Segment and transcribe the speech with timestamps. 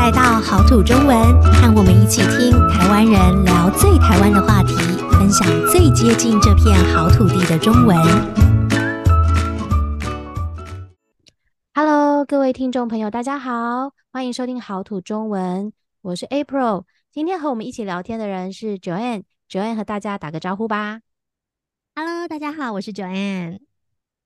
[0.00, 1.14] 来到好土中文，
[1.52, 4.74] 和我们一起听台湾人聊最台湾的话题，
[5.10, 7.94] 分享最接近这片好土地的中文。
[11.74, 15.70] Hello，各位听众朋友，大家好，欢迎收听好土中文，
[16.00, 16.84] 我是 April。
[17.12, 21.02] 今天和我们一起聊天的人是 Joanne，Joanne 和大家打个招呼吧。
[21.94, 23.60] Hello，大家好，我是 Joanne。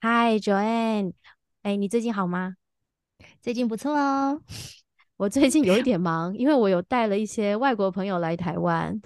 [0.02, 1.14] Hi，Joanne，
[1.62, 2.54] 哎，你最近好吗？
[3.42, 4.40] 最近不错哦。
[5.24, 9.00] 我最近有一 点忙，因为我有带了一些外国朋友来台湾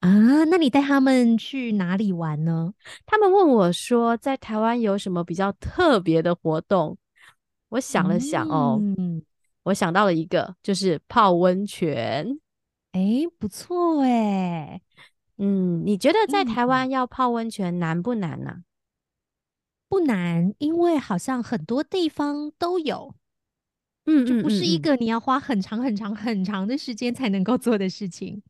[0.00, 0.44] 啊。
[0.44, 2.74] 那你带他们去哪里玩呢？
[3.06, 6.98] 他们问我说，在台湾有什么比较特别的活动？
[7.70, 9.22] 我想了想哦，嗯，
[9.62, 12.38] 我想到了一个，就是泡温泉。
[12.92, 14.82] 诶，不错诶。
[15.38, 18.58] 嗯，你觉得在台湾要泡温泉难不难呢？
[19.88, 23.14] 不难，因为好像很多地方都有。
[24.06, 28.42] 嗯，就不是一个你要花很长很长很长的时间才能够做的事情。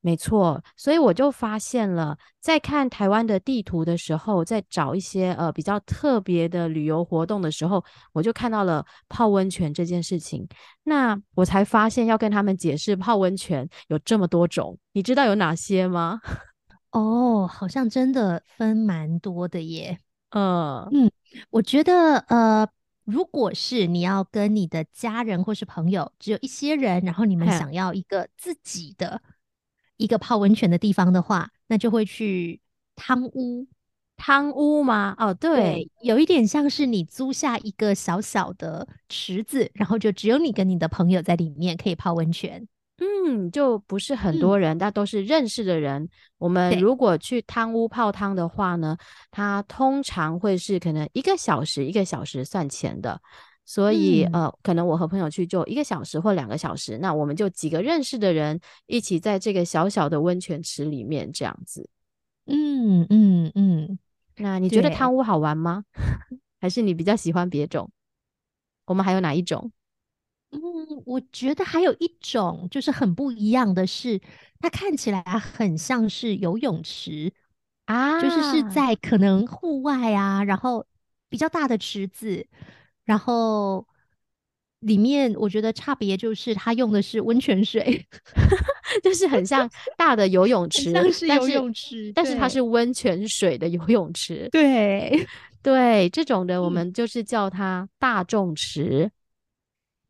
[0.00, 10.48] 没错，所以我就发现了，在看台湾的地图的时候，在找一些呃比较特别的旅游活动的时候，我就看到了泡温泉这件事情。
[10.82, 16.20] 那我才发现要跟他们解释泡温泉有这么多种，你知道有哪些吗？
[16.90, 19.98] 哦，好像真的分蛮多的耶。
[20.30, 21.08] 呃、嗯，
[21.50, 22.66] 我觉得呃。
[23.08, 29.22] 如果是你要跟你的家人或是朋友，只有一些人，然后你们想要一个自己的
[29.96, 32.60] 一个泡温泉的地方的话，那就会去
[32.96, 33.66] 汤屋。
[34.18, 35.14] 汤屋吗？
[35.16, 42.68] 哦，对，对，有一点像是你租下一个小小的池子，然后就只有你跟你的朋友在里面可以泡温泉。
[43.00, 46.08] 嗯，就不是很多人，但、嗯、都是认识的人。
[46.36, 48.96] 我们如果去汤屋泡汤的话呢，
[49.30, 53.20] 它通常会是可能一个小时一个小时算钱的，
[53.64, 61.88] 所以、嗯、呃，可能我和朋友去就一个小时或两个小时，那我们就几个认识的人一起在这个小小的温泉池里面这样子。
[62.46, 63.98] 嗯嗯嗯，
[64.38, 65.84] 那你觉得汤屋好玩吗？
[66.60, 67.88] 还是你比较喜欢别种？
[68.86, 69.70] 我们还有哪一种？
[70.78, 74.20] 嗯，我觉得还有一种就是很不一样的是，
[74.60, 77.32] 它看起来很像是游泳池
[77.86, 80.86] 啊，就是是在可能户外啊，然后
[81.28, 82.46] 比较大的池子，
[83.04, 83.86] 然后
[84.78, 88.06] 里面我觉得差别就是它用的是温泉水，
[89.02, 95.26] 就是很像大的游泳池，像是游泳池，但是，但是它是温泉水的游泳池，对。
[95.60, 99.10] 对，这种的我们就是叫它大众池。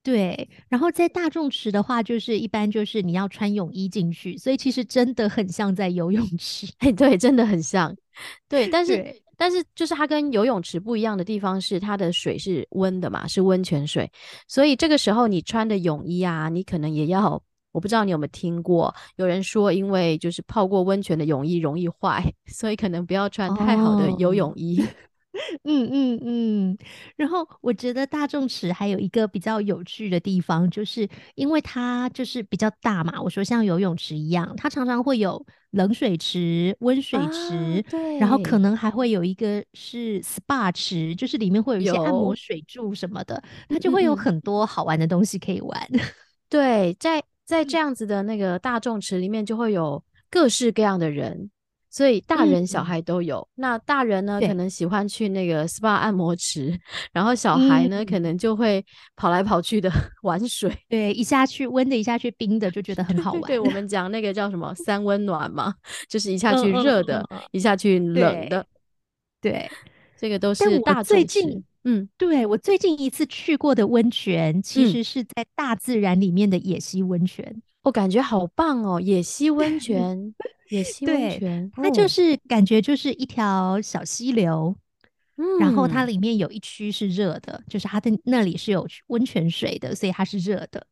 [0.03, 6.67] 对，然后在大众池的话，就是一般就是你要穿泳衣进去，所以其实真的很像在游泳池。
[6.79, 7.95] 哎，对，真的很像。
[8.49, 14.11] 对，但是但是就是它跟游泳池不一样的地方是，它的水是温的嘛，是温泉水，
[14.47, 17.43] 所以这个时候你穿的泳衣啊，你可能也要，
[17.73, 24.83] 我不知道你有没有听过，有人说因为就是泡过温泉的泳衣容易坏，所以可能不要穿太好的游泳衣。
[25.59, 26.79] 哦嗯嗯嗯，
[27.17, 33.21] 然后我觉得大众池还有一个比较有趣的地方，就是因为它就是比较大嘛。
[33.21, 45.89] 我说像游泳池一样，它常常会有冷水池、温水池，啊、对，然后可能还会有一个是 SPA 池，就是里面会有一些按摩水柱什么的，它就会有很多好玩的东西可以玩。
[46.49, 51.51] 对，在在 这样子的那个大众池里面，就会有各式各样的人。
[51.99, 53.41] 所以大人小孩都有。
[53.41, 56.79] 嗯、那大人呢，可能喜欢去那个 SPA 按摩池，
[57.13, 58.85] 然后小孩呢、嗯，可能就会
[59.17, 59.91] 跑来跑去的
[60.23, 60.73] 玩水。
[60.89, 63.43] 对，一下去温的，一下去冰的，就觉得很好玩。
[63.43, 65.75] 对，我们 讲那个叫什么三温暖嘛，
[66.09, 68.65] 就是一下去热的、一下去冷的。
[69.41, 69.71] 对，对
[70.17, 71.65] 这个都是大最近。
[71.83, 77.61] 嗯，对，我最近一次去过的温泉，其实是在大自然里面的野溪温泉。
[77.89, 80.35] 我感觉好棒哦，野溪 温泉。
[80.69, 84.77] 野溪温泉，它就是感觉就是一条小溪流，
[85.39, 90.87] 嗯，然后它里面有一区是热的，就是它的那里是有温泉水的，所以它是热的。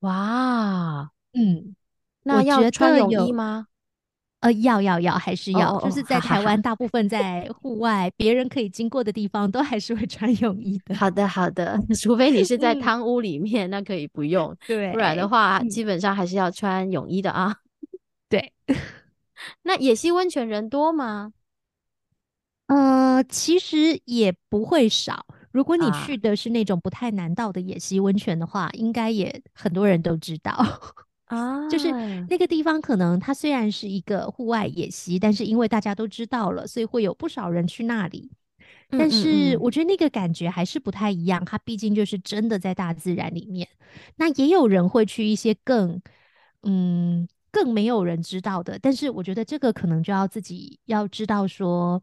[0.00, 1.74] 哇，嗯，
[2.22, 3.68] 那要穿泳衣吗？
[4.44, 5.74] 呃，要要要，还是要？
[5.74, 10.94] 哦、就是在台湾，大部分在户外，别人可以经过的地方，都还是会穿泳衣的。
[10.94, 14.54] 好的，好的， 除非你是在汤屋里面，嗯、那可以不用。
[14.66, 17.56] 对，不然的话，基本上还是要穿泳衣的啊。
[18.28, 18.52] 对。
[19.64, 21.32] 那野溪温泉人多吗？
[22.66, 25.24] 呃，其实也不会少。
[25.52, 30.52] 如果你去的是那种不太难到的野溪温泉的话，啊、应该也很多人都知道
[31.26, 31.68] 啊。
[31.68, 31.90] 就是
[32.28, 38.30] 那个地方，可能它虽然是一个户外野溪，但是因为大家都知道了，所以会有不少人去那里。
[38.90, 41.44] 但是我觉得那个感觉还是不太一样。
[41.44, 43.68] 它毕竟就是真的在大自然里面。
[44.16, 46.00] 那也有人会去一些更
[46.62, 52.02] 嗯更没有人知道的，但是我觉得这个可能就要自己要知道说。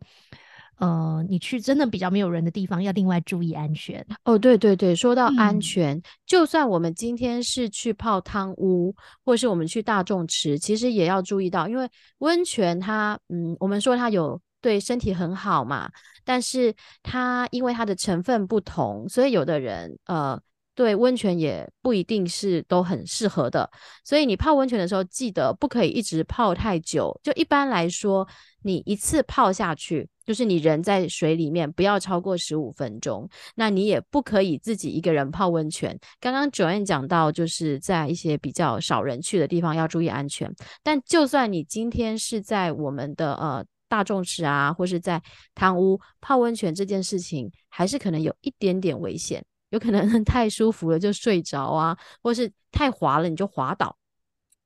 [0.81, 4.05] 呃，你去真的比较没有人的地方，要另外注意安全。
[4.25, 8.93] 哦，对对对，说到安全，嗯、就算我们今天是去泡汤屋，
[9.23, 11.87] 或是我们去大众池，其实也要注意到，因为
[12.17, 15.89] 温泉它，嗯，我们说它有对身体很好嘛，
[16.25, 20.41] 但是它因为它的成分不同，所以有的人，呃。
[20.73, 23.69] 对，温泉也不一定是都很适合的，
[24.05, 27.19] 所以你泡温泉的时候，记得不可以一直泡太久。
[27.21, 28.25] 就一般来说，
[28.63, 33.27] 你一次泡下去，就是你人在水里面不要超过十五分钟。
[33.55, 35.97] 那你也不可以自己一个人泡温泉。
[36.19, 40.53] 刚刚 Joanne 讲到，就是在一些比较少人去的地方要注意安全。
[40.83, 45.21] 但就算你今天是在我们的呃大众池啊，或是在
[45.53, 49.43] 汤屋泡温泉，这件事情还是可能有一点点危险。
[49.71, 53.95] 有可能 太舒服了就睡着啊，或是太滑了你就滑倒。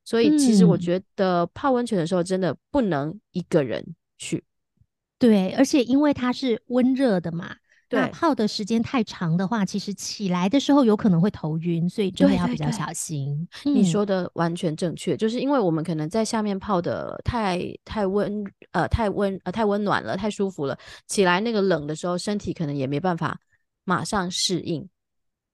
[0.04, 3.84] 所以其实我觉得泡温泉的时候真的不能一个人
[4.18, 4.38] 去。
[4.38, 4.44] 嗯、
[5.18, 7.56] 对，而且因为它是温热的嘛，
[7.90, 13.48] 那，泡的时间太长的话，其实起来的时候有可能会头晕，所以真的要比较小心。
[13.64, 20.78] 对对对，你说的完全正确，嗯、就是因为我们可能在下面泡的太太温呃太温呃太温暖了，太舒服了，
[21.08, 23.40] 起来那个冷的时候，身体可能也没办法
[23.86, 24.88] 马上适应。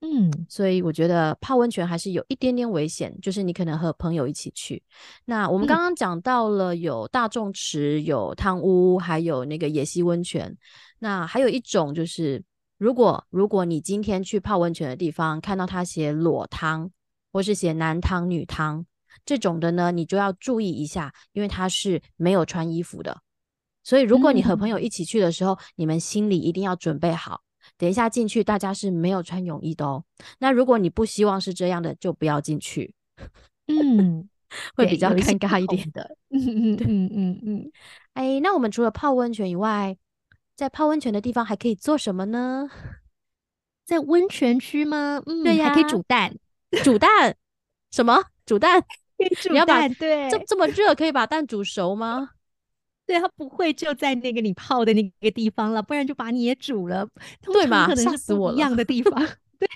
[0.03, 4.81] 嗯，所以我觉得泡温泉还是有一点点危险，就是你可能和朋友一起去。
[5.25, 10.57] 那我们刚刚讲到了有大众池、有汤屋，还有那个野溪温泉。
[10.97, 12.43] 那还有一种就是，
[12.79, 16.89] 如果如果你今天去泡温泉的地方看到他写裸汤，
[17.31, 18.83] 或是写男汤女汤
[19.23, 23.21] 这种的呢，你就要注意一下，因为他是没有穿衣服的。
[23.83, 27.41] 所以如果你和朋友一起去的时候，嗯、你们心里一定要准备好。
[27.81, 30.03] 等一下进去，大家是没有穿泳衣的哦。
[30.37, 32.93] 那如果你不希望是这样的，就不要进去。
[33.65, 34.29] 嗯，
[34.75, 36.15] 会比较尴尬一点的。
[36.29, 37.71] 嗯嗯嗯嗯嗯。
[38.13, 39.97] 哎，那我们除了泡温泉以外，
[40.55, 42.69] 在泡温泉的地方还可以做什么呢？
[43.83, 45.19] 在温泉区吗？
[45.25, 46.37] 嗯，对呀，还可以煮蛋。
[46.83, 47.35] 煮蛋？
[47.89, 48.23] 什么？
[48.45, 48.79] 煮蛋？
[49.41, 49.53] 煮蛋。
[49.53, 52.29] 你要把对，这这么热，可以把蛋煮熟吗？
[53.11, 57.05] 对，它不会就在那个你泡的那个地方了，不然就把你也煮了。
[57.41, 57.85] 对嘛？
[57.85, 59.13] 可能是不一样的地方。
[59.59, 59.67] 对，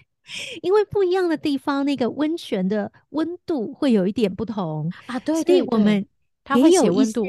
[0.62, 5.20] 因为不一样的地方，那个温泉的温度会有一点不同啊。
[5.20, 6.08] 对，对，对，我们
[6.46, 7.28] 它会写温度。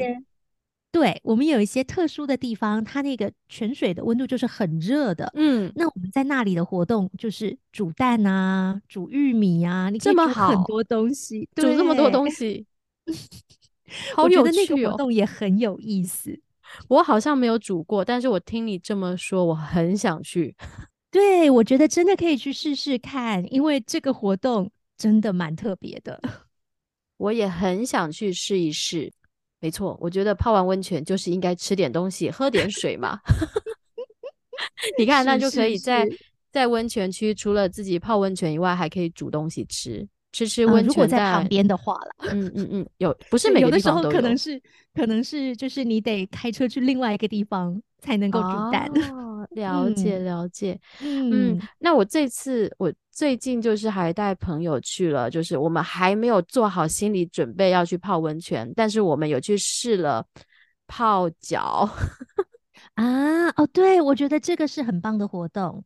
[0.93, 5.29] 对，我们有一些特殊的地方，它那个泉水的温度就是很热的。
[5.35, 12.65] 嗯，那我们在那里的活动就是煮蛋啊，煮玉米啊，你可以煮很多东西，煮这么多东西。
[14.15, 16.39] 好有趣哦，我觉得那个活动也很有意思。
[16.89, 20.55] 我好像没有煮过，但是我听你这么说，我很想去。
[21.09, 26.21] 对，我觉得真的可以去试试看，因为这个活动真的蛮特别的。
[27.15, 29.11] 我也很想去试一试。
[29.59, 33.19] 没错，我觉得泡完温泉就是应该吃点东西，喝点水嘛。
[34.99, 36.07] 你看，那就可以在
[36.51, 40.07] 在温泉区，除了自己泡温泉以外，还可以煮东西吃。
[40.37, 44.61] 吃吃温泉、呃，如果在旁边的话了，嗯嗯嗯，有不 是每个地方都有，有的时候可能是
[44.93, 48.87] 可能是就是你得开车去另外一个地方才能够煮蛋。
[49.11, 60.23] 哦， 了解了解，嗯，嗯，那我这次我最近就是还带朋友去了，就是我们还没有做好心理准备要去泡温泉，但是我们有去试了
[60.85, 61.89] 泡脚
[62.93, 65.83] 啊，哦，对，我觉得这个是很棒的活动。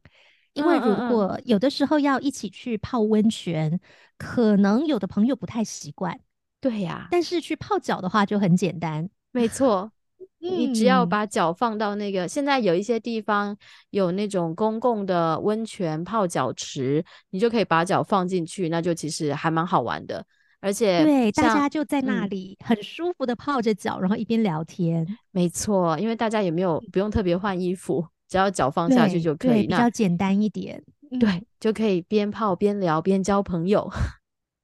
[0.54, 3.80] 因为如果有的时候要一起去泡温泉，嗯嗯嗯，
[4.18, 6.20] 可能有的朋友不太习惯。
[6.60, 9.10] 对呀，但是去泡脚的话就很简单。
[9.32, 9.92] 没错，
[10.40, 13.58] 你只要把脚放到那个，嗯、现在有一些地方
[13.90, 20.24] 有那种公共的温泉泡脚池，你就可以把脚放进去，那就其实还蛮好玩的。
[20.60, 25.08] 而且对，大家就在那里很舒服的泡着脚，嗯、然后一边聊天。
[25.32, 28.06] 没错，因为大家也没有不用特别换衣服。
[28.32, 30.82] 只要脚放下去就可以，比较简单一点。
[31.20, 33.92] 对，嗯、就可以边泡边聊边交朋友，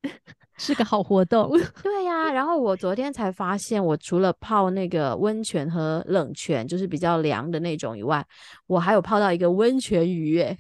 [0.58, 1.52] 是个好活动。
[1.84, 8.26] 对呀、啊，然后我昨天才发现，我除了泡那个温泉和冷泉，就是比较凉的那种以外，
[8.68, 10.58] 我还有泡到一个温泉鱼耶。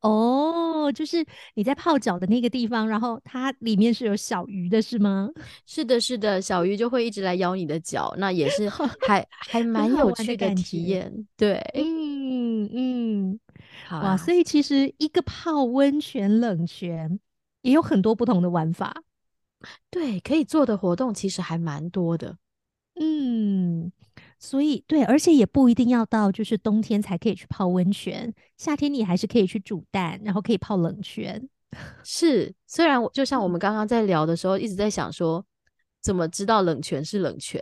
[0.00, 1.24] 哦，就是
[1.54, 5.28] 你在泡脚的那个地方，然后它里面是有小鱼的，是吗？
[5.66, 8.68] 是的，是的，小鱼就会一直来咬你的脚，那也是
[9.06, 11.26] 还还蛮有趣的体验。
[11.36, 13.40] 对，嗯嗯，
[13.88, 17.18] 好哇，所以其实一个泡温泉、冷泉
[17.62, 19.02] 也有很多不同的玩法。
[19.90, 22.36] 对，可以做的活动其实还蛮多的。
[23.00, 23.90] 嗯。
[24.38, 31.48] 所以对，而且也不一定要到就是冬天才可以去泡温泉，夏天你还是可以去煮蛋，然后可以泡冷泉。
[32.04, 35.44] 是，虽然我就像我们刚刚在聊的时候，一直在想说，
[36.00, 37.60] 怎么知道冷泉是冷泉？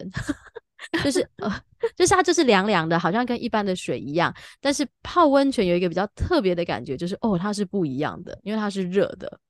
[1.02, 1.50] 就是呃，
[1.96, 4.32] 就是它就是凉凉的，好像跟一般的水一样。
[4.60, 9.40] 但是泡温泉有一个比较特别的感觉，就是哦，它是不一样的，因为它是热的。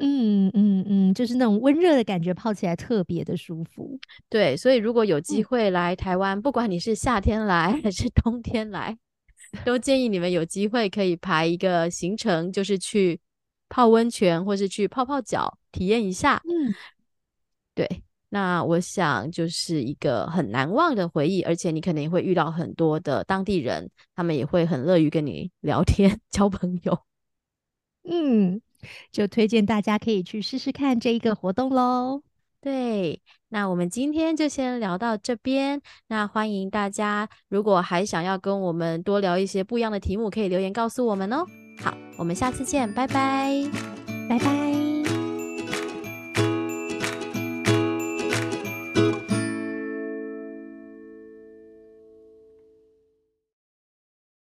[0.00, 3.98] 嗯嗯嗯，就是那种温热的感觉，泡起来特别的舒服。
[4.28, 8.96] 对，所以如果有机会来台湾，嗯、不管你是夏天来还是冬天来，
[9.64, 13.18] 都建议你们有机会可以排一个行程，就是去
[13.68, 16.40] 泡温泉，或是去泡泡脚，体验一下。
[16.44, 16.72] 嗯，
[17.74, 27.00] 对，那我想就是一个很难忘的回忆，而且你可能也会遇到很多的当地人，他们也会很乐于跟你聊天、 交朋友。
[28.04, 28.62] 嗯。
[29.10, 32.22] 就推荐大家可以去试试看这一个活动喽。
[32.60, 33.20] 对，
[33.50, 35.80] 那我们今天就先聊到这边。
[36.08, 41.44] 那欢迎大家，如果还想要跟我们多聊一些不一样的题目，可以留言告诉我们哦。
[41.80, 43.64] 好，我们下次见，拜拜，
[44.28, 44.77] 拜拜。